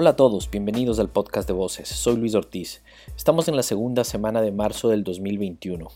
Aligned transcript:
Hola 0.00 0.10
a 0.10 0.16
todos, 0.16 0.48
bienvenidos 0.48 1.00
al 1.00 1.10
podcast 1.10 1.48
de 1.48 1.54
Voces. 1.54 1.88
Soy 1.88 2.16
Luis 2.18 2.36
Ortiz. 2.36 2.84
Estamos 3.16 3.48
en 3.48 3.56
la 3.56 3.64
segunda 3.64 4.04
semana 4.04 4.40
de 4.40 4.52
marzo 4.52 4.90
del 4.90 5.02
2021. 5.02 5.88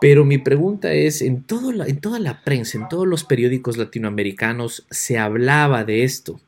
Pero 0.00 0.24
mi 0.24 0.38
pregunta 0.38 0.92
es, 0.92 1.22
en, 1.22 1.44
todo 1.44 1.72
en 1.84 2.00
toda 2.00 2.18
la 2.18 2.42
prensa, 2.42 2.76
en 2.76 2.88
todos 2.88 3.06
los 3.06 3.22
periódicos 3.22 3.76
latinoamericanos 3.76 4.84
se 4.90 5.16
hablaba 5.18 5.84
de 5.84 6.02
esto. 6.02 6.40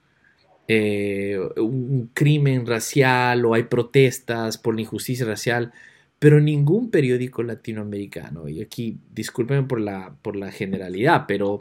Eh, 0.70 1.38
un 1.56 2.10
crimen 2.12 2.66
racial 2.66 3.44
o 3.46 3.54
hay 3.54 3.62
protestas 3.64 4.58
por 4.58 4.74
la 4.74 4.82
injusticia 4.82 5.24
racial, 5.24 5.72
pero 6.18 6.40
ningún 6.40 6.90
periódico 6.90 7.42
latinoamericano, 7.42 8.48
y 8.48 8.60
aquí 8.60 8.98
discúlpenme 9.14 9.66
por 9.66 9.80
la, 9.80 10.14
por 10.20 10.36
la 10.36 10.52
generalidad, 10.52 11.24
pero 11.26 11.58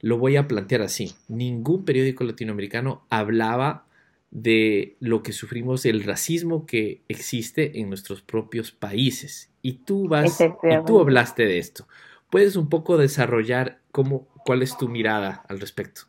lo 0.00 0.18
voy 0.18 0.36
a 0.36 0.48
plantear 0.48 0.82
así, 0.82 1.12
ningún 1.28 1.84
periódico 1.84 2.24
latinoamericano 2.24 3.04
hablaba 3.10 3.86
de 4.30 4.96
lo 5.00 5.22
que 5.22 5.32
sufrimos, 5.32 5.86
el 5.86 6.02
racismo 6.02 6.66
que 6.66 7.02
existe 7.08 7.80
en 7.80 7.88
nuestros 7.88 8.22
propios 8.22 8.72
países. 8.72 9.50
Y 9.62 9.74
tú 9.84 10.08
vas, 10.08 10.40
y 10.40 10.84
tú 10.86 11.00
hablaste 11.00 11.46
de 11.46 11.58
esto. 11.58 11.88
¿Puedes 12.30 12.56
un 12.56 12.68
poco 12.68 12.98
desarrollar 12.98 13.80
cómo, 13.90 14.28
cuál 14.44 14.62
es 14.62 14.76
tu 14.76 14.88
mirada 14.88 15.44
al 15.48 15.60
respecto? 15.60 16.02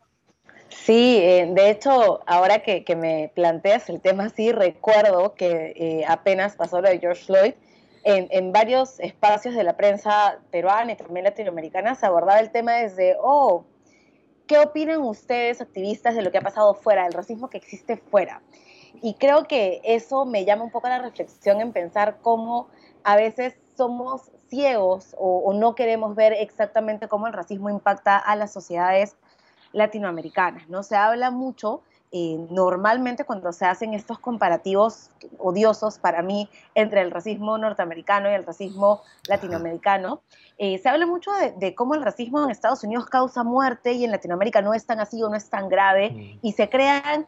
Sí, 0.70 1.18
eh, 1.18 1.50
de 1.52 1.72
hecho, 1.72 2.22
ahora 2.28 2.60
que, 2.60 2.84
me 2.96 3.32
planteas 3.34 3.90
el 3.90 4.02
tema 4.02 4.26
así, 4.26 4.52
recuerdo 4.52 5.34
que 5.34 5.74
eh, 5.76 6.06
apenas 6.08 6.56
pasó 6.56 6.82
lo 6.82 6.90
de 6.90 7.00
George 7.00 7.26
Floyd, 7.26 7.54
en, 8.04 8.54
varios 8.54 9.00
espacios 9.00 9.56
de 9.56 9.64
la 9.64 9.76
prensa 9.76 10.40
peruana 10.52 10.94
y 10.94 10.96
también 10.96 11.26
latinoamericana 11.26 11.96
se 11.96 12.06
abordaba 12.06 12.40
el 12.40 12.50
tema 12.50 12.74
desde, 12.74 13.18
oh, 13.22 13.66
¿qué 14.48 14.58
opinan 14.58 15.02
ustedes, 15.02 15.60
activistas, 15.62 16.16
de 16.16 16.22
lo 16.22 16.32
que 16.32 16.38
ha 16.38 16.42
pasado 16.42 16.74
fuera, 16.76 17.04
del 17.04 17.14
racismo 17.14 17.50
que 17.50 17.58
existe 17.58 17.98
fuera? 17.98 18.42
Y 19.02 19.16
creo 19.16 19.48
que 19.48 19.82
eso 19.84 20.26
me 20.26 20.46
llama 20.46 20.64
un 20.64 20.72
poco 20.72 20.88
a 20.88 20.92
la 20.92 21.00
reflexión 21.00 21.62
en 21.62 21.74
pensar 21.74 22.18
cómo 22.22 22.70
a 23.04 23.16
veces 23.16 23.56
somos 23.76 24.32
ciegos 24.50 25.16
o 25.20 25.54
no 25.54 25.76
queremos 25.76 26.16
ver 26.16 26.34
exactamente 26.34 27.08
cómo 27.08 27.28
el 27.28 27.34
racismo 27.34 27.70
impacta 27.70 28.18
a 28.18 28.36
las 28.36 28.52
sociedades 28.52 29.16
latinoamericanas, 29.74 30.68
¿no? 30.70 30.84
Se 30.84 30.96
habla 30.96 31.32
mucho 31.32 31.82
eh, 32.12 32.44
normalmente 32.50 33.24
cuando 33.24 33.54
se 33.54 33.66
hacen 33.66 33.94
estos 33.94 34.18
comparativos 34.18 35.12
odiosos 35.38 36.00
para 36.00 36.24
mí 36.24 36.50
entre 36.74 37.02
el 37.02 37.12
racismo 37.12 37.60
norteamericano 37.60 38.32
y 38.32 38.34
el 38.34 38.46
racismo 38.48 39.04
latinoamericano, 39.28 40.24
eh, 40.58 40.80
se 40.80 40.90
habla 40.90 41.06
mucho 41.06 41.30
de, 41.60 41.76
cómo 41.76 41.94
el 41.94 42.02
racismo 42.02 42.44
en 42.44 42.50
Estados 42.50 42.84
Unidos 42.84 43.06
causa 43.06 43.44
muerte 43.44 43.94
y 43.94 44.06
en 44.06 44.12
Latinoamérica 44.12 44.64
no 44.64 44.74
es 44.74 44.88
tan 44.88 45.00
así 45.00 45.22
o 45.22 45.30
no 45.30 45.36
es 45.36 45.52
tan 45.52 45.70
grave 45.70 46.10
mm. 46.10 46.40
y 46.42 46.54
se 46.54 46.68
crean 46.68 47.28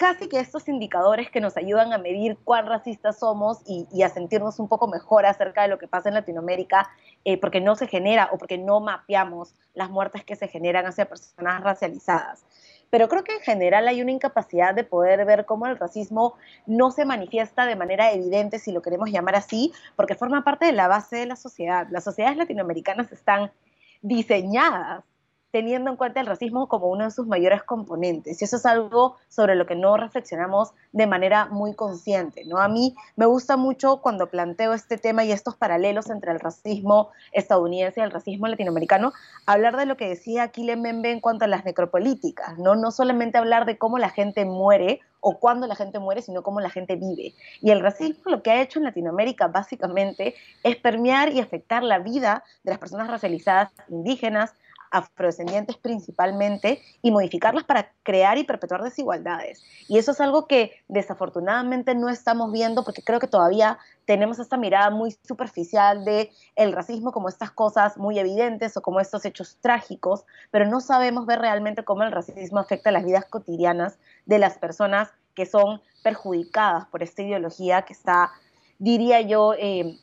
casi 0.00 0.30
que 0.30 0.40
estos 0.40 0.66
indicadores 0.66 1.30
que 1.30 1.42
nos 1.42 1.58
ayudan 1.58 1.92
a 1.92 1.98
medir 1.98 2.38
cuán 2.42 2.64
racistas 2.66 3.18
somos 3.18 3.58
y, 3.66 4.02
a 4.02 4.08
sentirnos 4.08 4.58
un 4.58 4.66
poco 4.66 4.88
mejor 4.88 5.26
acerca 5.26 5.60
de 5.60 5.68
lo 5.68 5.76
que 5.76 5.88
pasa 5.88 6.08
en 6.08 6.14
Latinoamérica, 6.14 6.88
eh, 7.26 7.38
porque 7.38 7.60
no 7.60 7.76
se 7.76 7.86
genera 7.86 8.30
o 8.32 8.38
porque 8.38 8.56
no 8.56 8.80
mapeamos 8.80 9.54
las 9.74 9.90
muertes 9.90 10.24
que 10.24 10.36
se 10.36 10.48
generan 10.48 10.86
hacia 10.86 11.04
personas 11.04 11.62
racializadas. 11.62 12.46
Pero 12.88 13.10
creo 13.10 13.24
que 13.24 13.34
en 13.34 13.42
general 13.42 13.88
hay 13.88 14.00
una 14.00 14.10
incapacidad 14.10 14.74
de 14.74 14.84
poder 14.84 15.22
ver 15.26 15.44
cómo 15.44 15.66
el 15.66 15.76
racismo 15.76 16.32
no 16.64 16.92
se 16.92 17.04
manifiesta 17.04 17.66
de 17.66 17.76
manera 17.76 18.10
evidente, 18.10 18.58
si 18.58 18.72
lo 18.72 18.80
queremos 18.80 19.10
llamar 19.10 19.36
así, 19.36 19.70
porque 19.96 20.14
forma 20.14 20.44
parte 20.44 20.64
de 20.64 20.72
la 20.72 20.88
base 20.88 21.16
de 21.16 21.26
la 21.26 21.36
sociedad. 21.36 21.86
Las 21.90 22.04
sociedades 22.04 22.38
latinoamericanas 22.38 23.12
están 23.12 23.52
diseñadas 24.00 25.04
teniendo 25.50 25.90
en 25.90 25.96
cuenta 25.96 26.20
el 26.20 26.26
racismo 26.26 26.68
como 26.68 26.88
uno 26.88 27.04
de 27.04 27.10
sus 27.10 27.26
mayores 27.26 27.62
componentes. 27.62 28.40
Y 28.40 28.44
eso 28.44 28.56
es 28.56 28.66
algo 28.66 29.16
sobre 29.28 29.54
lo 29.54 29.66
que 29.66 29.74
no 29.74 29.96
reflexionamos 29.96 30.72
de 30.92 31.06
manera 31.06 31.46
muy 31.46 31.74
consciente. 31.74 32.44
¿no? 32.44 32.58
A 32.58 32.68
mí 32.68 32.94
me 33.16 33.26
gusta 33.26 33.56
mucho 33.56 34.00
cuando 34.00 34.28
planteo 34.28 34.72
este 34.72 34.98
tema 34.98 35.24
y 35.24 35.32
estos 35.32 35.56
paralelos 35.56 36.10
entre 36.10 36.32
el 36.32 36.40
racismo 36.40 37.10
estadounidense 37.32 38.00
y 38.00 38.04
el 38.04 38.10
racismo 38.10 38.46
latinoamericano, 38.46 39.12
hablar 39.46 39.76
de 39.76 39.86
lo 39.86 39.96
que 39.96 40.08
decía 40.08 40.48
Kile 40.48 40.76
Membe 40.76 41.10
en 41.10 41.20
cuanto 41.20 41.44
a 41.44 41.48
las 41.48 41.64
necropolíticas, 41.64 42.58
¿no? 42.58 42.74
no 42.74 42.90
solamente 42.90 43.38
hablar 43.38 43.66
de 43.66 43.78
cómo 43.78 43.98
la 43.98 44.10
gente 44.10 44.44
muere 44.44 45.00
o 45.20 45.38
cuándo 45.38 45.66
la 45.66 45.76
gente 45.76 45.98
muere, 45.98 46.22
sino 46.22 46.42
cómo 46.42 46.60
la 46.60 46.70
gente 46.70 46.96
vive. 46.96 47.34
Y 47.60 47.70
el 47.70 47.80
racismo 47.80 48.22
lo 48.30 48.42
que 48.42 48.50
ha 48.50 48.62
hecho 48.62 48.78
en 48.78 48.86
Latinoamérica 48.86 49.48
básicamente 49.48 50.34
es 50.62 50.76
permear 50.76 51.32
y 51.32 51.40
afectar 51.40 51.82
la 51.82 51.98
vida 51.98 52.42
de 52.64 52.70
las 52.70 52.78
personas 52.78 53.08
racializadas 53.08 53.70
indígenas, 53.88 54.54
afrodescendientes 54.90 55.76
principalmente 55.76 56.82
y 57.02 57.10
modificarlas 57.10 57.64
para 57.64 57.92
crear 58.02 58.38
y 58.38 58.44
perpetuar 58.44 58.82
desigualdades. 58.82 59.62
Y 59.88 59.98
eso 59.98 60.10
es 60.12 60.20
algo 60.20 60.46
que 60.46 60.72
desafortunadamente 60.88 61.94
no 61.94 62.08
estamos 62.08 62.52
viendo 62.52 62.84
porque 62.84 63.02
creo 63.02 63.20
que 63.20 63.28
todavía 63.28 63.78
tenemos 64.04 64.38
esta 64.38 64.56
mirada 64.56 64.90
muy 64.90 65.16
superficial 65.26 66.04
de 66.04 66.30
el 66.56 66.72
racismo 66.72 67.12
como 67.12 67.28
estas 67.28 67.50
cosas 67.50 67.96
muy 67.96 68.18
evidentes 68.18 68.76
o 68.76 68.82
como 68.82 69.00
estos 69.00 69.24
hechos 69.24 69.56
trágicos, 69.60 70.24
pero 70.50 70.66
no 70.66 70.80
sabemos 70.80 71.26
ver 71.26 71.38
realmente 71.38 71.84
cómo 71.84 72.02
el 72.02 72.12
racismo 72.12 72.58
afecta 72.58 72.90
las 72.90 73.04
vidas 73.04 73.24
cotidianas 73.26 73.98
de 74.26 74.38
las 74.38 74.58
personas 74.58 75.10
que 75.34 75.46
son 75.46 75.80
perjudicadas 76.02 76.86
por 76.86 77.02
esta 77.02 77.22
ideología 77.22 77.82
que 77.82 77.92
está, 77.92 78.32
diría 78.78 79.20
yo, 79.20 79.54
eh, 79.54 79.98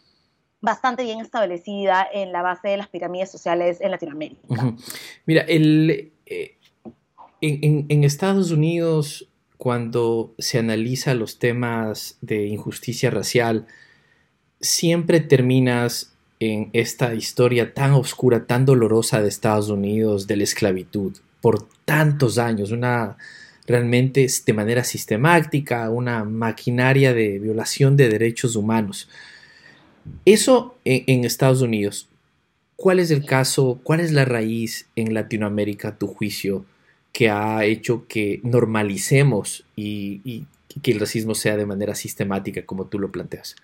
bastante 0.61 1.03
bien 1.03 1.19
establecida 1.19 2.07
en 2.11 2.31
la 2.31 2.41
base 2.41 2.69
de 2.69 2.77
las 2.77 2.87
pirámides 2.87 3.31
sociales 3.31 3.79
en 3.81 3.91
Latinoamérica. 3.91 4.41
Mira, 5.25 5.41
el, 5.41 6.11
eh, 6.25 6.57
en, 7.41 8.03
Estados 8.03 8.51
Unidos, 8.51 9.29
cuando 9.57 10.33
se 10.37 10.59
analiza 10.59 11.13
los 11.13 11.39
temas 11.39 12.17
de 12.21 12.47
injusticia 12.47 13.09
racial, 13.11 13.67
siempre 14.59 15.19
terminas 15.19 16.15
en 16.39 16.69
esta 16.73 17.13
historia 17.13 17.73
tan 17.73 17.93
oscura, 17.93 18.45
tan 18.45 18.65
dolorosa 18.65 19.21
de 19.21 19.29
Estados 19.29 19.69
Unidos, 19.69 20.27
de 20.27 20.37
la 20.37 20.43
esclavitud, 20.43 21.17
por 21.41 21.67
tantos 21.85 22.37
años, 22.37 22.71
una 22.71 23.17
realmente 23.65 24.27
de 24.45 24.53
manera 24.53 24.83
sistemática, 24.83 25.89
una 25.89 26.23
maquinaria 26.23 27.13
de 27.13 27.37
violación 27.39 27.97
de 27.97 28.09
derechos 28.09 28.55
humanos. 28.55 29.09
Eso 30.25 30.75
en, 30.85 31.23
Estados 31.23 31.61
Unidos. 31.61 32.09
¿Cuál 32.75 32.99
es 32.99 33.11
el 33.11 33.25
caso, 33.25 33.79
cuál 33.83 33.99
es 33.99 34.11
la 34.11 34.25
raíz 34.25 34.87
en 34.95 35.13
Latinoamérica, 35.13 35.97
tu 35.97 36.07
juicio, 36.07 36.65
que 37.11 37.29
ha 37.29 37.63
hecho 37.65 38.05
que 38.07 38.39
normalicemos 38.43 39.65
y 39.75 40.45
que 40.83 40.91
el 40.91 40.99
racismo 40.99 41.33
sea 41.33 41.57
de 41.57 41.65
manera 41.65 41.95
sistemática, 41.95 42.65
como 42.65 42.85
tú 42.85 42.99
lo 42.99 43.11
planteas? 43.11 43.55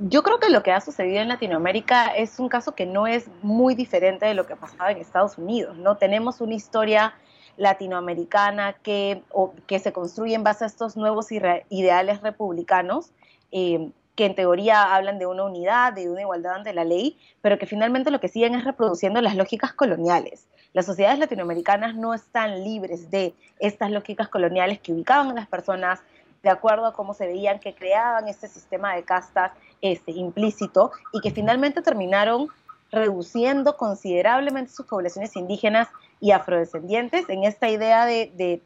Yo 0.00 0.24
creo 0.24 0.40
que 0.40 0.50
lo 0.50 0.62
que 0.62 0.72
ha 0.72 0.80
sucedido 0.80 1.20
en 1.20 1.28
Latinoamérica 1.28 2.06
es 2.06 2.40
un 2.40 2.48
caso 2.48 2.74
que 2.74 2.84
no 2.84 3.06
es 3.06 3.26
muy 3.42 3.76
diferente 3.76 4.26
de 4.26 4.34
lo 4.34 4.46
que 4.46 4.56
pasaba 4.56 4.90
en 4.90 4.98
Estados 4.98 5.38
Unidos, 5.38 5.76
¿no? 5.76 5.96
Tenemos 5.98 6.40
una 6.40 6.54
historia 6.54 7.14
latinoamericana 7.56 8.72
que, 8.82 9.22
que 9.68 9.78
se 9.78 9.92
construye 9.92 10.34
en 10.34 10.42
base 10.42 10.64
a 10.64 10.66
estos 10.66 10.96
nuevos 10.96 11.28
ideales 11.30 12.22
republicanos, 12.22 13.12
eh, 13.52 13.90
que 14.14 14.26
en 14.26 14.34
teoría 14.34 14.94
hablan 14.94 15.18
de 15.18 15.26
una 15.26 15.44
unidad, 15.44 15.92
de 15.92 16.08
una 16.08 16.20
igualdad 16.20 16.54
ante 16.54 16.72
la 16.72 16.84
ley, 16.84 17.18
pero 17.42 17.58
que 17.58 17.66
finalmente 17.66 18.10
lo 18.10 18.20
que 18.20 18.28
siguen 18.28 18.54
es 18.54 18.64
reproduciendo 18.64 19.20
las 19.20 19.36
lógicas 19.36 19.72
coloniales. 19.72 20.46
Las 20.72 20.86
sociedades 20.86 21.18
latinoamericanas 21.18 21.94
no 21.94 22.14
están 22.14 22.62
libres 22.62 23.10
de 23.10 23.34
estas 23.58 23.90
lógicas 23.90 24.28
coloniales 24.28 24.78
que 24.80 24.92
ubicaban 24.92 25.30
a 25.30 25.34
las 25.34 25.46
personas 25.46 26.00
de 26.42 26.50
acuerdo 26.50 26.86
a 26.86 26.92
cómo 26.92 27.14
se 27.14 27.26
veían, 27.26 27.58
que 27.58 27.74
creaban 27.74 28.28
este 28.28 28.48
sistema 28.48 28.94
de 28.94 29.02
castas 29.02 29.52
este, 29.80 30.12
implícito 30.12 30.92
y 31.12 31.20
que 31.20 31.30
finalmente 31.30 31.82
terminaron 31.82 32.48
reduciendo 32.92 33.76
considerablemente 33.76 34.72
sus 34.72 34.86
poblaciones 34.86 35.34
indígenas 35.36 35.88
y 36.20 36.30
afrodescendientes 36.30 37.28
en 37.28 37.44
esta 37.44 37.68
idea 37.68 38.06
de, 38.06 38.62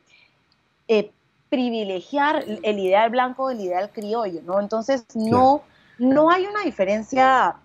eh, 0.88 1.10
privilegiar 1.48 2.44
el 2.62 2.78
ideal 2.78 3.10
blanco 3.10 3.48
del 3.48 3.60
ideal 3.60 3.90
criollo, 3.90 4.42
¿no? 4.42 4.60
Entonces 4.60 5.04
no, 5.14 5.62
no 5.98 6.30
hay 6.30 6.46
una 6.46 6.62
diferencia 6.62 7.56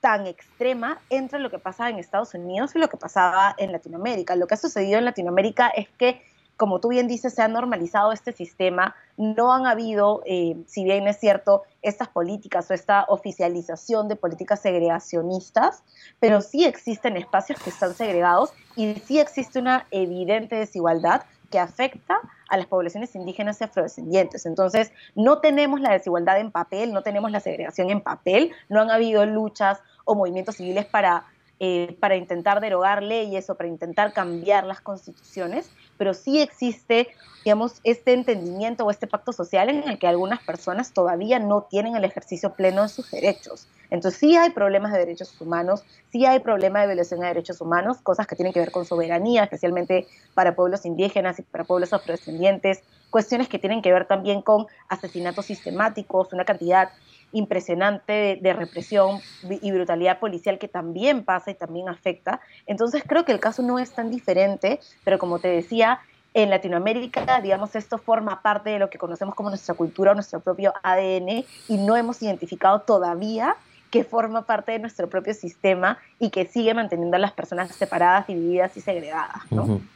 tan 0.00 0.26
extrema 0.26 1.00
entre 1.10 1.38
lo 1.38 1.48
que 1.48 1.58
pasaba 1.58 1.90
en 1.90 1.98
Estados 1.98 2.34
Unidos 2.34 2.74
y 2.74 2.78
lo 2.78 2.88
que 2.88 2.96
pasaba 2.96 3.54
en 3.56 3.70
Latinoamérica. 3.70 4.34
Lo 4.34 4.46
que 4.46 4.54
ha 4.54 4.58
sucedido 4.58 4.98
en 4.98 5.04
Latinoamérica 5.04 5.68
es 5.68 5.88
que 5.96 6.22
como 6.62 6.78
tú 6.78 6.90
bien 6.90 7.08
dices, 7.08 7.34
se 7.34 7.42
ha 7.42 7.48
normalizado 7.48 8.12
este 8.12 8.32
sistema, 8.32 8.94
no 9.16 9.52
han 9.52 9.66
habido, 9.66 10.22
eh, 10.26 10.56
si 10.66 10.84
bien 10.84 11.08
es 11.08 11.18
cierto, 11.18 11.62
estas 11.82 12.08
políticas 12.08 12.70
o 12.70 12.74
esta 12.74 13.04
oficialización 13.08 14.06
de 14.06 14.14
políticas 14.14 14.60
segregacionistas, 14.62 15.82
pero 16.20 16.40
sí 16.40 16.64
existen 16.64 17.16
espacios 17.16 17.60
que 17.60 17.70
están 17.70 17.94
segregados 17.94 18.52
y 18.76 18.94
sí 18.94 19.18
existe 19.18 19.58
una 19.58 19.86
evidente 19.90 20.54
desigualdad 20.54 21.22
que 21.52 21.60
afecta 21.60 22.18
a 22.48 22.56
las 22.56 22.66
poblaciones 22.66 23.14
indígenas 23.14 23.60
y 23.60 23.64
afrodescendientes. 23.64 24.46
Entonces, 24.46 24.90
no 25.14 25.38
tenemos 25.38 25.80
la 25.80 25.92
desigualdad 25.92 26.40
en 26.40 26.50
papel, 26.50 26.92
no 26.92 27.02
tenemos 27.02 27.30
la 27.30 27.38
segregación 27.38 27.90
en 27.90 28.00
papel, 28.00 28.50
no 28.68 28.80
han 28.80 28.90
habido 28.90 29.24
luchas 29.24 29.78
o 30.04 30.16
movimientos 30.16 30.56
civiles 30.56 30.86
para 30.86 31.26
eh, 31.64 31.96
para 32.00 32.16
intentar 32.16 32.60
derogar 32.60 33.04
leyes 33.04 33.48
o 33.48 33.54
para 33.54 33.68
intentar 33.68 34.12
cambiar 34.12 34.64
las 34.64 34.80
constituciones, 34.80 35.70
pero 36.02 36.14
sí 36.14 36.40
existe, 36.40 37.06
digamos, 37.44 37.74
este 37.84 38.12
entendimiento 38.12 38.84
o 38.84 38.90
este 38.90 39.06
pacto 39.06 39.32
social 39.32 39.68
en 39.68 39.88
el 39.88 40.00
que 40.00 40.08
algunas 40.08 40.42
personas 40.42 40.92
todavía 40.92 41.38
no 41.38 41.68
tienen 41.70 41.94
el 41.94 42.04
ejercicio 42.04 42.54
pleno 42.54 42.82
de 42.82 42.88
sus 42.88 43.08
derechos. 43.12 43.68
Entonces 43.88 44.18
sí 44.18 44.34
hay 44.34 44.50
problemas 44.50 44.90
de 44.90 44.98
derechos 44.98 45.40
humanos, 45.40 45.84
sí 46.10 46.26
hay 46.26 46.40
problemas 46.40 46.82
de 46.82 46.88
violación 46.88 47.20
de 47.20 47.28
derechos 47.28 47.60
humanos, 47.60 47.98
cosas 48.02 48.26
que 48.26 48.34
tienen 48.34 48.52
que 48.52 48.58
ver 48.58 48.72
con 48.72 48.84
soberanía, 48.84 49.44
especialmente 49.44 50.08
para 50.34 50.56
pueblos 50.56 50.84
indígenas 50.86 51.38
y 51.38 51.42
para 51.42 51.62
pueblos 51.62 51.92
afrodescendientes, 51.92 52.82
cuestiones 53.10 53.48
que 53.48 53.60
tienen 53.60 53.80
que 53.80 53.92
ver 53.92 54.08
también 54.08 54.42
con 54.42 54.66
asesinatos 54.88 55.46
sistemáticos, 55.46 56.32
una 56.32 56.44
cantidad 56.44 56.88
impresionante 57.32 58.38
de, 58.40 58.52
represión 58.52 59.20
y 59.48 59.72
brutalidad 59.72 60.18
policial 60.18 60.58
que 60.58 60.68
también 60.68 61.24
pasa 61.24 61.50
y 61.50 61.54
también 61.54 61.88
afecta. 61.88 62.40
Entonces 62.66 63.02
creo 63.06 63.24
que 63.24 63.32
el 63.32 63.40
caso 63.40 63.62
no 63.62 63.78
es 63.78 63.92
tan 63.92 64.10
diferente, 64.10 64.80
pero 65.04 65.18
como 65.18 65.38
te 65.38 65.48
decía, 65.48 66.00
en 66.34 66.50
Latinoamérica, 66.50 67.40
digamos, 67.42 67.74
esto 67.74 67.98
forma 67.98 68.42
parte 68.42 68.70
de 68.70 68.78
lo 68.78 68.88
que 68.88 68.98
conocemos 68.98 69.34
como 69.34 69.50
nuestra 69.50 69.74
cultura, 69.74 70.14
nuestro 70.14 70.40
propio 70.40 70.72
ADN, 70.82 71.44
y 71.68 71.76
no 71.78 71.96
hemos 71.96 72.22
identificado 72.22 72.80
todavía 72.80 73.56
que 73.90 74.04
forma 74.04 74.46
parte 74.46 74.72
de 74.72 74.78
nuestro 74.78 75.10
propio 75.10 75.34
sistema 75.34 75.98
y 76.18 76.30
que 76.30 76.46
sigue 76.46 76.72
manteniendo 76.72 77.16
a 77.16 77.20
las 77.20 77.32
personas 77.32 77.74
separadas, 77.74 78.26
divididas 78.26 78.74
y 78.78 78.80
segregadas. 78.80 79.42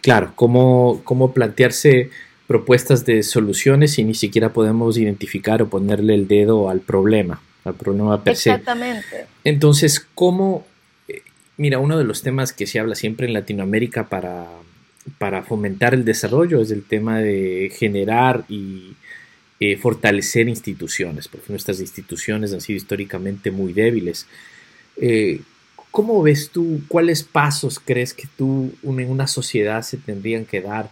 Claro, 0.02 0.32
¿cómo, 0.34 1.00
cómo 1.02 1.32
plantearse 1.32 2.10
propuestas 2.46 3.04
de 3.04 3.22
soluciones 3.22 3.98
y 3.98 4.04
ni 4.04 4.14
siquiera 4.14 4.52
podemos 4.52 4.96
identificar 4.98 5.62
o 5.62 5.68
ponerle 5.68 6.14
el 6.14 6.28
dedo 6.28 6.70
al 6.70 6.80
problema, 6.80 7.40
al 7.64 7.74
problema 7.74 8.22
per 8.22 8.36
se. 8.36 8.50
Exactamente. 8.50 9.26
Entonces, 9.44 10.06
¿cómo? 10.14 10.66
Eh, 11.08 11.22
mira, 11.56 11.78
uno 11.78 11.98
de 11.98 12.04
los 12.04 12.22
temas 12.22 12.52
que 12.52 12.66
se 12.66 12.78
habla 12.78 12.94
siempre 12.94 13.26
en 13.26 13.32
Latinoamérica 13.32 14.08
para, 14.08 14.46
para 15.18 15.42
fomentar 15.42 15.94
el 15.94 16.04
desarrollo 16.04 16.60
es 16.60 16.70
el 16.70 16.84
tema 16.84 17.18
de 17.18 17.72
generar 17.76 18.44
y 18.48 18.94
eh, 19.58 19.76
fortalecer 19.76 20.48
instituciones, 20.48 21.28
porque 21.28 21.46
nuestras 21.48 21.80
instituciones 21.80 22.52
han 22.52 22.60
sido 22.60 22.76
históricamente 22.76 23.50
muy 23.50 23.72
débiles. 23.72 24.26
Eh, 24.98 25.40
¿Cómo 25.90 26.22
ves 26.22 26.50
tú, 26.50 26.82
cuáles 26.88 27.22
pasos 27.22 27.80
crees 27.82 28.12
que 28.12 28.28
tú 28.36 28.72
en 28.84 29.10
una 29.10 29.26
sociedad 29.26 29.80
se 29.80 29.96
tendrían 29.96 30.44
que 30.44 30.60
dar 30.60 30.90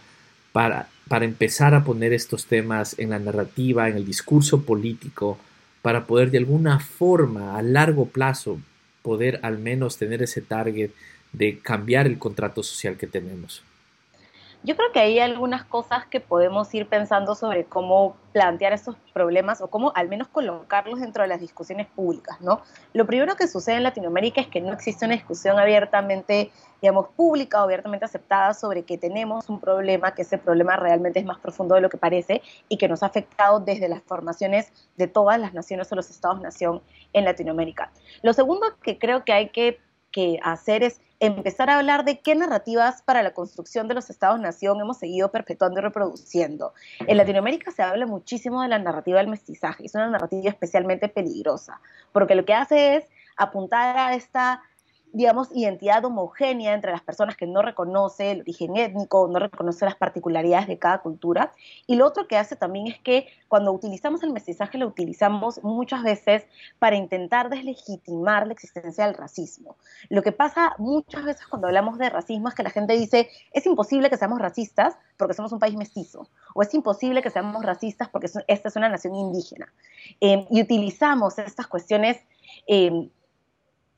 para 0.55 0.87
para 1.07 1.25
empezar 1.25 1.73
a 1.73 1.83
poner 1.83 2.13
estos 2.13 2.45
temas 2.45 2.97
en 2.97 3.11
la 3.11 3.19
narrativa, 3.19 3.87
en 3.87 3.97
el 3.97 4.05
discurso 4.05 4.63
político, 4.63 5.37
para 5.81 6.07
poder 6.07 6.31
de 6.31 6.39
alguna 6.39 6.79
forma 6.79 7.57
a 7.57 7.61
largo 7.61 8.07
plazo 8.07 8.59
poder 9.03 9.39
al 9.43 9.59
menos 9.59 9.97
tener 9.97 10.23
ese 10.23 10.41
target 10.41 10.91
de 11.31 11.59
cambiar 11.59 12.07
el 12.07 12.17
contrato 12.17 12.63
social 12.63 12.97
que 12.97 13.05
tenemos. 13.05 13.61
Yo 14.65 14.75
creo 14.75 14.91
que 14.91 14.99
hay 14.99 15.19
algunas 15.19 15.63
cosas 15.63 16.07
que 16.07 16.19
podemos 16.19 16.73
ir 16.73 16.89
pensando 16.89 17.35
sobre 17.35 17.65
cómo 17.65 18.17
plantear 18.33 18.73
esos 18.73 18.95
problemas 19.13 19.61
o 19.61 19.67
cómo 19.67 19.91
al 19.93 20.09
menos 20.09 20.27
colocarlos 20.27 21.01
dentro 21.01 21.21
de 21.21 21.29
las 21.29 21.39
discusiones 21.39 21.85
públicas, 21.85 22.41
¿no? 22.41 22.61
Lo 22.91 23.05
primero 23.05 23.35
que 23.35 23.47
sucede 23.47 23.75
en 23.75 23.83
Latinoamérica 23.83 24.41
es 24.41 24.47
que 24.47 24.61
no 24.61 24.73
existe 24.73 25.05
una 25.05 25.13
discusión 25.13 25.59
abiertamente, 25.59 26.49
digamos, 26.81 27.09
pública 27.09 27.61
o 27.61 27.65
abiertamente 27.65 28.05
aceptada 28.05 28.55
sobre 28.55 28.81
que 28.85 28.97
tenemos 28.97 29.47
un 29.49 29.59
problema, 29.59 30.15
que 30.15 30.23
ese 30.23 30.39
problema 30.39 30.77
realmente 30.77 31.19
es 31.19 31.25
más 31.27 31.37
profundo 31.37 31.75
de 31.75 31.81
lo 31.81 31.89
que 31.89 31.99
parece 31.99 32.41
y 32.67 32.77
que 32.77 32.87
nos 32.87 33.03
ha 33.03 33.05
afectado 33.05 33.59
desde 33.59 33.87
las 33.87 34.01
formaciones 34.01 34.73
de 34.97 35.05
todas 35.05 35.39
las 35.39 35.53
naciones 35.53 35.91
o 35.91 35.95
los 35.95 36.09
estados-nación 36.09 36.81
en 37.13 37.25
Latinoamérica. 37.25 37.91
Lo 38.23 38.33
segundo 38.33 38.65
que 38.81 38.97
creo 38.97 39.25
que 39.25 39.33
hay 39.33 39.49
que 39.49 39.79
hacer 40.41 40.81
es 40.81 41.01
empezar 41.25 41.69
a 41.69 41.77
hablar 41.77 42.05
de 42.05 42.19
qué 42.19 42.35
narrativas 42.35 43.01
para 43.01 43.23
la 43.23 43.33
construcción 43.33 43.87
de 43.87 43.93
los 43.93 44.09
estados-nación 44.09 44.79
hemos 44.79 44.97
seguido 44.97 45.31
perpetuando 45.31 45.79
y 45.79 45.83
reproduciendo. 45.83 46.73
En 46.99 47.17
Latinoamérica 47.17 47.71
se 47.71 47.83
habla 47.83 48.05
muchísimo 48.05 48.61
de 48.61 48.69
la 48.69 48.79
narrativa 48.79 49.19
del 49.19 49.27
mestizaje, 49.27 49.85
es 49.85 49.95
una 49.95 50.09
narrativa 50.09 50.49
especialmente 50.49 51.09
peligrosa, 51.09 51.79
porque 52.11 52.35
lo 52.35 52.45
que 52.45 52.53
hace 52.53 52.97
es 52.97 53.05
apuntar 53.37 53.97
a 53.97 54.15
esta 54.15 54.61
digamos, 55.15 55.47
identidad 55.53 56.03
homogénea 56.03 56.73
entre 56.73 56.91
las 56.91 57.01
personas 57.01 57.37
que 57.37 57.47
no 57.47 57.61
reconoce 57.61 58.31
el 58.31 58.41
origen 58.41 58.75
étnico, 58.75 59.29
no 59.31 59.39
reconoce 59.39 59.85
las 59.85 59.95
particularidades 59.95 60.67
de 60.67 60.77
cada 60.77 61.01
cultura. 61.01 61.53
Y 61.87 61.95
lo 61.95 62.05
otro 62.05 62.27
que 62.27 62.37
hace 62.37 62.57
también 62.57 62.87
es 62.87 62.99
que 62.99 63.27
cuando 63.47 63.71
utilizamos 63.71 64.23
el 64.23 64.33
mestizaje 64.33 64.77
lo 64.77 64.87
utilizamos 64.87 65.63
muchas 65.63 66.03
veces 66.03 66.45
para 66.79 66.97
intentar 66.97 67.49
deslegitimar 67.49 68.45
la 68.45 68.51
existencia 68.51 69.05
del 69.05 69.15
racismo. 69.15 69.77
Lo 70.09 70.21
que 70.21 70.33
pasa 70.33 70.75
muchas 70.79 71.23
veces 71.23 71.47
cuando 71.47 71.67
hablamos 71.67 71.97
de 71.97 72.09
racismo 72.09 72.49
es 72.49 72.55
que 72.55 72.63
la 72.63 72.69
gente 72.69 72.97
dice, 72.97 73.29
es 73.53 73.65
imposible 73.65 74.09
que 74.09 74.17
seamos 74.17 74.39
racistas 74.39 74.97
porque 75.15 75.33
somos 75.33 75.53
un 75.53 75.59
país 75.59 75.77
mestizo, 75.77 76.27
o 76.53 76.61
es 76.61 76.73
imposible 76.73 77.21
que 77.21 77.29
seamos 77.29 77.63
racistas 77.63 78.09
porque 78.09 78.29
esta 78.47 78.67
es 78.67 78.75
una 78.75 78.89
nación 78.89 79.15
indígena. 79.15 79.71
Eh, 80.19 80.45
y 80.49 80.61
utilizamos 80.61 81.39
estas 81.39 81.67
cuestiones 81.67 82.19
eh, 82.67 83.09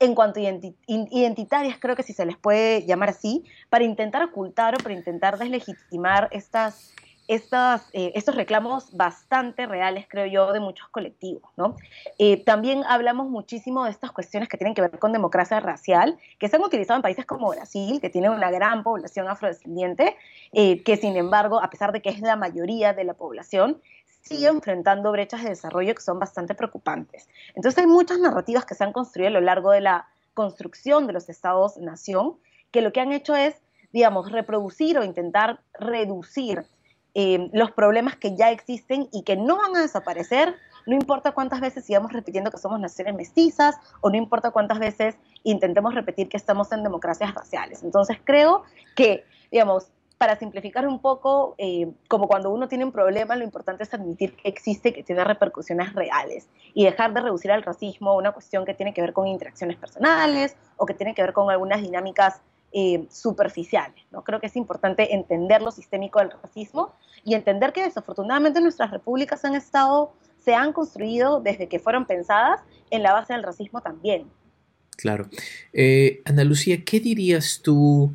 en 0.00 0.14
cuanto 0.14 0.40
a 0.40 0.42
identitarias, 0.86 1.78
creo 1.80 1.96
que 1.96 2.02
si 2.02 2.12
se 2.12 2.24
les 2.24 2.36
puede 2.36 2.84
llamar 2.86 3.10
así, 3.10 3.44
para 3.68 3.84
intentar 3.84 4.22
ocultar 4.22 4.74
o 4.74 4.78
para 4.78 4.94
intentar 4.94 5.38
deslegitimar 5.38 6.28
estas, 6.30 6.94
eh, 7.26 8.12
estos 8.14 8.36
reclamos 8.36 8.96
bastante 8.96 9.66
reales, 9.66 10.06
creo 10.08 10.26
yo, 10.26 10.52
de 10.52 10.60
muchos 10.60 10.88
colectivos. 10.88 11.50
¿no? 11.56 11.76
Eh, 12.18 12.44
también 12.44 12.84
hablamos 12.86 13.28
muchísimo 13.28 13.84
de 13.84 13.90
estas 13.90 14.12
cuestiones 14.12 14.48
que 14.48 14.56
tienen 14.56 14.74
que 14.74 14.82
ver 14.82 14.98
con 15.00 15.12
democracia 15.12 15.58
racial, 15.58 16.16
que 16.38 16.48
se 16.48 16.56
han 16.56 16.62
utilizado 16.62 16.96
en 16.96 17.02
países 17.02 17.26
como 17.26 17.50
Brasil, 17.50 18.00
que 18.00 18.08
tiene 18.08 18.30
una 18.30 18.52
gran 18.52 18.84
población 18.84 19.26
afrodescendiente, 19.28 20.16
eh, 20.52 20.82
que 20.84 20.96
sin 20.96 21.16
embargo, 21.16 21.60
a 21.60 21.70
pesar 21.70 21.90
de 21.90 22.00
que 22.02 22.10
es 22.10 22.20
la 22.20 22.36
mayoría 22.36 22.92
de 22.92 23.02
la 23.02 23.14
población, 23.14 23.80
sigue 24.28 24.46
enfrentando 24.46 25.10
brechas 25.10 25.42
de 25.42 25.50
desarrollo 25.50 25.94
que 25.94 26.02
son 26.02 26.18
bastante 26.18 26.54
preocupantes. 26.54 27.28
Entonces 27.54 27.78
hay 27.78 27.86
muchas 27.86 28.18
narrativas 28.18 28.64
que 28.64 28.74
se 28.74 28.84
han 28.84 28.92
construido 28.92 29.28
a 29.28 29.32
lo 29.32 29.40
largo 29.40 29.70
de 29.70 29.80
la 29.80 30.08
construcción 30.34 31.06
de 31.06 31.12
los 31.12 31.28
estados-nación 31.28 32.36
que 32.70 32.82
lo 32.82 32.92
que 32.92 33.00
han 33.00 33.12
hecho 33.12 33.34
es, 33.34 33.56
digamos, 33.92 34.30
reproducir 34.30 34.98
o 34.98 35.04
intentar 35.04 35.60
reducir 35.72 36.64
eh, 37.14 37.48
los 37.52 37.72
problemas 37.72 38.16
que 38.16 38.36
ya 38.36 38.50
existen 38.50 39.08
y 39.12 39.22
que 39.22 39.36
no 39.36 39.56
van 39.56 39.74
a 39.76 39.80
desaparecer, 39.80 40.54
no 40.86 40.94
importa 40.94 41.32
cuántas 41.32 41.60
veces 41.60 41.84
sigamos 41.84 42.12
repitiendo 42.12 42.50
que 42.50 42.58
somos 42.58 42.78
naciones 42.78 43.14
mestizas 43.14 43.76
o 44.00 44.10
no 44.10 44.16
importa 44.16 44.50
cuántas 44.50 44.78
veces 44.78 45.16
intentemos 45.42 45.94
repetir 45.94 46.28
que 46.28 46.36
estamos 46.36 46.70
en 46.72 46.82
democracias 46.82 47.34
raciales. 47.34 47.82
Entonces 47.82 48.18
creo 48.22 48.62
que, 48.94 49.24
digamos, 49.50 49.90
para 50.18 50.36
simplificar 50.36 50.86
un 50.86 51.00
poco, 51.00 51.54
eh, 51.58 51.92
como 52.08 52.26
cuando 52.26 52.50
uno 52.50 52.66
tiene 52.66 52.84
un 52.84 52.90
problema, 52.90 53.36
lo 53.36 53.44
importante 53.44 53.84
es 53.84 53.94
admitir 53.94 54.34
que 54.34 54.48
existe, 54.48 54.92
que 54.92 55.04
tiene 55.04 55.22
repercusiones 55.22 55.94
reales 55.94 56.48
y 56.74 56.84
dejar 56.84 57.14
de 57.14 57.20
reducir 57.20 57.52
al 57.52 57.62
racismo 57.62 58.16
una 58.16 58.32
cuestión 58.32 58.64
que 58.64 58.74
tiene 58.74 58.92
que 58.92 59.00
ver 59.00 59.12
con 59.12 59.28
interacciones 59.28 59.76
personales 59.76 60.56
o 60.76 60.86
que 60.86 60.94
tiene 60.94 61.14
que 61.14 61.22
ver 61.22 61.32
con 61.32 61.50
algunas 61.50 61.80
dinámicas 61.80 62.40
eh, 62.72 63.06
superficiales. 63.10 64.04
¿no? 64.10 64.24
Creo 64.24 64.40
que 64.40 64.48
es 64.48 64.56
importante 64.56 65.14
entender 65.14 65.62
lo 65.62 65.70
sistémico 65.70 66.18
del 66.18 66.32
racismo 66.32 66.94
y 67.24 67.34
entender 67.34 67.72
que 67.72 67.84
desafortunadamente 67.84 68.60
nuestras 68.60 68.90
repúblicas 68.90 69.44
han 69.44 69.54
estado, 69.54 70.12
se 70.44 70.52
han 70.54 70.72
construido 70.72 71.40
desde 71.40 71.68
que 71.68 71.78
fueron 71.78 72.06
pensadas 72.06 72.60
en 72.90 73.04
la 73.04 73.12
base 73.12 73.34
del 73.34 73.44
racismo 73.44 73.82
también. 73.82 74.26
Claro. 74.96 75.28
Eh, 75.72 76.22
Ana 76.24 76.42
Lucía, 76.42 76.82
¿qué 76.84 76.98
dirías 76.98 77.60
tú? 77.62 78.12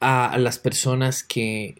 A, 0.00 0.36
las 0.38 0.58
personas 0.58 1.22
que, 1.22 1.76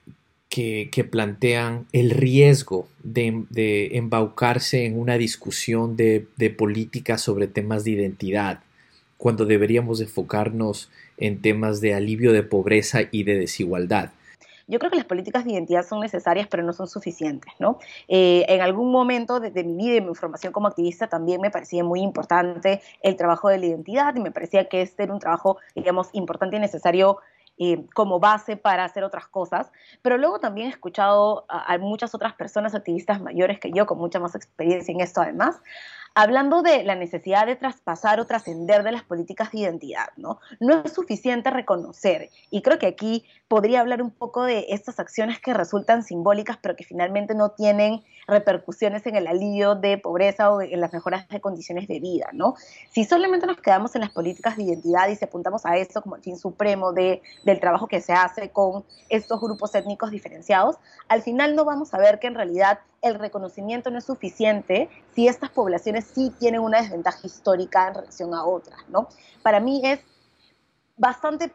que, 0.49 1.09
plantean 1.11 1.87
el 1.93 2.11
riesgo 2.11 2.89
de, 3.03 3.91
embaucarse 3.93 4.87
en 4.87 4.99
una 4.99 5.19
discusión 5.19 5.97
de, 5.97 6.55
política 6.57 7.19
sobre 7.19 7.47
temas 7.47 7.85
de 7.85 7.93
identidad, 7.93 8.61
cuando 9.17 9.45
deberíamos 9.45 10.01
enfocarnos 10.01 10.91
en 11.17 11.41
temas 11.41 11.81
de 11.81 11.95
alivio 11.95 12.33
de 12.33 12.43
pobreza 12.43 13.01
y 13.11 13.25
de 13.25 13.39
desigualdad. 13.39 14.11
Yo 14.71 14.79
creo 14.79 14.91
que 14.91 14.99
las 14.99 15.07
políticas 15.07 15.47
de 15.47 15.53
identidad 15.53 15.83
son 15.83 16.01
necesarias, 16.01 16.47
pero 16.47 16.63
no 16.63 16.75
son 16.75 16.89
suficientes, 16.89 17.51
¿no? 17.59 17.79
Eh, 18.07 18.45
en 18.49 18.61
algún 18.61 18.93
momento 18.93 19.41
de, 19.41 19.51
de, 19.51 19.65
mi 19.65 19.77
vida 19.77 19.97
y 19.97 20.01
mi 20.03 20.15
formación 20.15 20.53
como 20.53 20.69
activista 20.69 21.09
también 21.09 21.41
me 21.41 21.51
parecía 21.51 21.83
muy 21.85 22.03
importante 22.03 22.83
el 23.03 23.17
trabajo 23.17 23.49
de 23.49 23.57
la 23.57 23.65
identidad 23.65 24.15
y 24.15 24.21
me 24.21 24.31
parecía 24.31 24.69
que 24.69 24.83
este 24.83 25.05
era 25.05 25.15
un 25.15 25.21
trabajo, 25.21 25.57
digamos, 25.75 26.11
importante 26.13 26.59
y 26.59 26.61
necesario 26.61 27.17
eh, 27.59 27.87
como 27.95 28.21
base 28.21 28.57
para 28.57 28.85
hacer 28.85 29.05
otras 29.05 29.27
cosas, 29.29 29.71
pero 30.03 30.17
luego 30.17 30.39
también 30.39 30.69
he 30.69 30.71
escuchado 30.71 31.45
a, 31.49 31.73
a, 31.73 31.79
muchas 31.79 32.15
otras 32.15 32.35
personas 32.35 32.75
activistas 32.75 33.21
mayores 33.21 33.59
que 33.59 33.73
yo, 33.73 33.87
con 33.87 33.99
mucha 33.99 34.21
más 34.21 34.35
experiencia 34.35 34.93
en 34.93 35.01
esto 35.01 35.21
además, 35.21 35.61
hablando 36.19 36.63
de 36.63 36.83
la 36.83 36.97
necesidad 36.97 37.47
de 37.47 37.55
traspasar 37.55 38.19
o 38.19 38.27
trascender 38.27 38.83
de 38.83 38.91
las 38.91 39.05
políticas 39.05 39.53
de 39.53 39.61
identidad, 39.61 40.09
¿no? 40.17 40.41
No 40.59 40.83
es 40.85 40.93
suficiente 40.93 41.49
reconocer, 41.49 42.31
y 42.51 42.61
creo 42.63 42.77
que 42.81 42.89
aquí 42.89 43.25
podría 43.47 43.79
hablar 43.79 44.03
un 44.03 44.11
poco 44.11 44.43
de 44.43 44.67
estas 44.71 44.99
acciones 44.99 45.39
que 45.39 45.55
resultan 45.55 46.03
simbólicas, 46.03 46.59
pero 46.61 46.75
que 46.75 46.83
finalmente 46.83 47.37
no 47.37 47.51
tienen 47.51 48.03
repercusiones 48.27 49.07
en 49.07 49.15
el 49.15 49.29
alivio 49.29 49.77
de 49.77 49.97
pobreza 49.97 50.51
o 50.51 50.61
en 50.61 50.81
las 50.81 50.93
mejoras 50.93 51.29
de 51.29 51.41
condiciones 51.41 51.87
de 51.87 52.01
vida, 52.01 52.31
¿no? 52.33 52.57
Si 52.91 53.05
solamente 53.05 53.47
nos 53.47 53.61
quedamos 53.61 53.95
en 53.95 54.01
las 54.01 54.11
políticas 54.11 54.57
de 54.57 54.65
identidad 54.65 55.07
y 55.07 55.15
si 55.15 55.25
apuntamos 55.25 55.65
a 55.67 55.77
eso 55.77 56.03
como 56.03 56.17
el 56.17 56.23
fin 56.23 56.37
supremo 56.37 56.93
de, 56.93 57.23
del 57.45 57.61
trabajo 57.61 57.87
que 57.87 58.01
se 58.01 58.13
hace 58.13 58.51
con 58.51 58.85
estos 59.09 59.41
grupos 59.41 59.73
étnicos 59.77 60.11
diferenciados, 60.11 60.79
al 61.07 61.23
final 61.23 61.55
no 61.55 61.65
vamos 61.65 61.95
a 61.95 61.99
ver 61.99 62.19
que 62.19 62.27
en 62.27 62.35
realidad 62.35 62.81
el 63.03 63.15
reconocimiento 63.19 63.91
no 63.91 63.99
es 63.99 64.05
suficiente 64.05 64.89
si 65.15 65.29
estas 65.29 65.51
poblaciones 65.51 66.07
sí 66.07 66.33
tienen 66.39 66.61
una 66.61 66.81
desventaja 66.83 67.21
histórica 67.25 67.89
en 67.89 67.95
relación 67.95 68.35
a 68.35 68.45
otras, 68.45 68.81
¿no? 68.89 69.09
Para 69.43 69.61
mí 69.61 69.81
es 69.85 70.01
bastante 70.97 71.53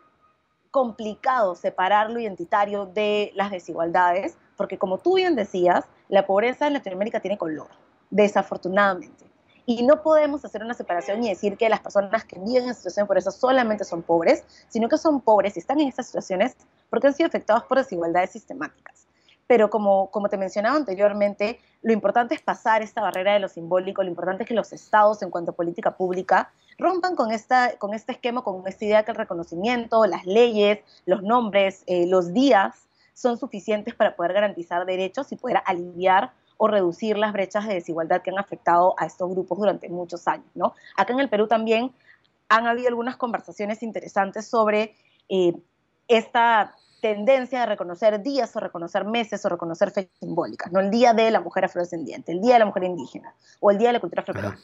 complicado 0.71 1.55
separar 1.55 2.09
lo 2.09 2.19
identitario 2.19 2.85
de 2.85 3.31
las 3.35 3.51
desigualdades, 3.51 4.37
porque 4.57 4.77
como 4.77 4.97
tú 4.97 5.15
bien 5.15 5.35
decías, 5.35 5.85
la 6.07 6.25
pobreza 6.25 6.67
en 6.67 6.73
Latinoamérica 6.73 7.19
tiene 7.19 7.37
color, 7.37 7.67
desafortunadamente. 8.09 9.25
Y 9.65 9.83
no 9.83 10.01
podemos 10.01 10.43
hacer 10.43 10.61
una 10.63 10.73
separación 10.73 11.23
y 11.23 11.29
decir 11.29 11.57
que 11.57 11.69
las 11.69 11.79
personas 11.79 12.25
que 12.25 12.39
viven 12.39 12.67
en 12.67 12.75
situación 12.75 13.05
de 13.05 13.07
pobreza 13.07 13.31
solamente 13.31 13.85
son 13.85 14.01
pobres, 14.01 14.43
sino 14.67 14.89
que 14.89 14.97
son 14.97 15.21
pobres 15.21 15.55
y 15.55 15.59
están 15.59 15.79
en 15.79 15.87
estas 15.87 16.07
situaciones 16.07 16.55
porque 16.89 17.07
han 17.07 17.13
sido 17.13 17.27
afectados 17.27 17.63
por 17.63 17.77
desigualdades 17.77 18.31
sistemáticas 18.31 19.07
pero 19.47 19.69
como, 19.69 20.09
como 20.11 20.29
te 20.29 20.37
mencionaba 20.37 20.75
anteriormente, 20.75 21.59
lo 21.81 21.91
importante 21.93 22.33
es 22.33 22.41
pasar 22.41 22.81
esta 22.81 23.01
barrera 23.01 23.33
de 23.33 23.39
lo 23.39 23.49
simbólico, 23.49 24.03
lo 24.03 24.09
importante 24.09 24.43
es 24.43 24.47
que 24.47 24.55
los 24.55 24.71
estados 24.71 25.21
en 25.21 25.29
cuanto 25.29 25.51
a 25.51 25.55
política 25.55 25.97
pública 25.97 26.51
rompan 26.77 27.15
con, 27.15 27.31
esta, 27.31 27.77
con 27.77 27.93
este 27.93 28.13
esquema, 28.13 28.41
con 28.43 28.65
esta 28.67 28.85
idea 28.85 29.03
que 29.03 29.11
el 29.11 29.17
reconocimiento, 29.17 30.05
las 30.05 30.25
leyes, 30.25 30.79
los 31.05 31.23
nombres, 31.23 31.83
eh, 31.87 32.07
los 32.07 32.33
días 32.33 32.87
son 33.13 33.37
suficientes 33.37 33.93
para 33.95 34.15
poder 34.15 34.33
garantizar 34.33 34.85
derechos 34.85 35.31
y 35.31 35.35
poder 35.35 35.61
aliviar 35.65 36.31
o 36.57 36.67
reducir 36.67 37.17
las 37.17 37.33
brechas 37.33 37.67
de 37.67 37.73
desigualdad 37.73 38.21
que 38.21 38.31
han 38.31 38.39
afectado 38.39 38.95
a 38.97 39.05
estos 39.05 39.29
grupos 39.29 39.57
durante 39.57 39.89
muchos 39.89 40.27
años. 40.27 40.47
¿no? 40.55 40.73
Acá 40.95 41.13
en 41.13 41.19
el 41.19 41.29
Perú 41.29 41.47
también 41.47 41.93
han 42.49 42.67
habido 42.67 42.87
algunas 42.87 43.17
conversaciones 43.17 43.83
interesantes 43.83 44.47
sobre 44.47 44.95
eh, 45.29 45.53
esta 46.07 46.75
tendencia 47.03 47.59
de 47.59 47.65
reconocer 47.65 48.23
días 48.23 48.55
o 48.55 48.61
reconocer 48.61 49.03
meses 49.03 49.43
o 49.43 49.49
reconocer 49.49 49.91
fechas 49.91 50.17
simbólicas, 50.21 50.71
¿no? 50.71 50.79
El 50.79 50.89
Día 50.89 51.13
de 51.13 51.31
la 51.31 51.41
Mujer 51.41 51.65
Afrodescendiente, 51.65 52.31
el 52.31 52.39
Día 52.39 52.53
de 52.53 52.59
la 52.59 52.65
Mujer 52.65 52.85
Indígena 52.85 53.35
o 53.59 53.71
el 53.71 53.77
Día 53.77 53.89
de 53.89 53.93
la 53.93 53.99
Cultura 53.99 54.21
Afroperuana. 54.21 54.57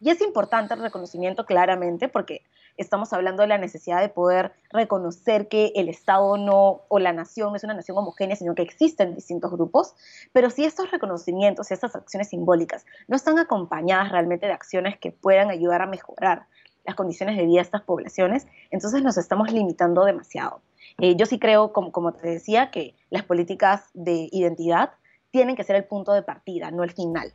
Y 0.00 0.08
es 0.08 0.22
importante 0.22 0.72
el 0.72 0.80
reconocimiento 0.80 1.44
claramente 1.44 2.08
porque 2.08 2.46
estamos 2.78 3.12
hablando 3.12 3.42
de 3.42 3.48
la 3.48 3.58
necesidad 3.58 4.00
de 4.00 4.08
poder 4.08 4.54
reconocer 4.70 5.48
que 5.48 5.72
el 5.76 5.90
Estado 5.90 6.38
no 6.38 6.80
o 6.88 6.98
la 6.98 7.12
nación 7.12 7.50
no 7.50 7.56
es 7.56 7.64
una 7.64 7.74
nación 7.74 7.98
homogénea, 7.98 8.36
sino 8.36 8.54
que 8.54 8.62
existen 8.62 9.14
distintos 9.14 9.50
grupos, 9.50 9.94
pero 10.32 10.48
si 10.48 10.64
estos 10.64 10.90
reconocimientos 10.90 11.70
y 11.70 11.74
estas 11.74 11.94
acciones 11.94 12.30
simbólicas 12.30 12.86
no 13.06 13.16
están 13.16 13.38
acompañadas 13.38 14.10
realmente 14.10 14.46
de 14.46 14.52
acciones 14.52 14.96
que 14.98 15.12
puedan 15.12 15.50
ayudar 15.50 15.82
a 15.82 15.86
mejorar 15.86 16.46
las 16.86 16.94
condiciones 16.94 17.36
de 17.36 17.44
vida 17.44 17.56
de 17.56 17.64
estas 17.64 17.82
poblaciones, 17.82 18.46
entonces 18.70 19.02
nos 19.02 19.18
estamos 19.18 19.52
limitando 19.52 20.06
demasiado. 20.06 20.62
Eh, 20.98 21.16
yo 21.16 21.26
sí 21.26 21.38
creo, 21.38 21.72
como, 21.72 21.92
como 21.92 22.12
te 22.12 22.28
decía, 22.28 22.70
que 22.70 22.94
las 23.10 23.24
políticas 23.24 23.84
de 23.94 24.28
identidad 24.32 24.90
tienen 25.30 25.56
que 25.56 25.64
ser 25.64 25.76
el 25.76 25.84
punto 25.84 26.12
de 26.12 26.22
partida, 26.22 26.70
no 26.70 26.84
el 26.84 26.92
final. 26.92 27.32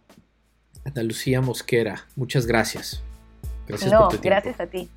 Ana 0.86 1.04
Lucía 1.04 1.42
Mosquera, 1.42 2.06
muchas 2.16 2.46
gracias. 2.46 3.04
Gracias 3.68 3.92
no, 3.92 4.10
gracias 4.22 4.60
a 4.60 4.68
ti. 4.68 4.90